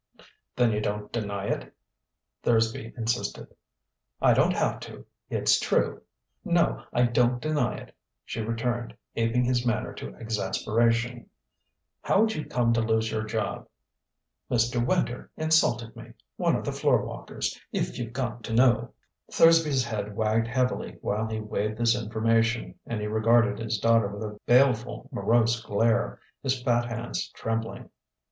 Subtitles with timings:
[0.55, 1.75] "Then you don't deny it?"
[2.41, 3.53] Thursby insisted.
[4.19, 5.05] "I don't have to.
[5.29, 6.01] It's true.
[6.43, 7.93] No, I don't deny it,"
[8.25, 11.29] she returned, aping his manner to exasperation.
[12.01, 13.67] "How'd you come to lose your job?"
[14.49, 14.83] "Mr.
[14.83, 18.95] Winter insulted me one of the floor walkers if you've got to know."
[19.31, 24.23] Thursby's head wagged heavily while he weighed this information, and he regarded his daughter with
[24.23, 27.91] a baleful, morose glare, his fat hands trembling.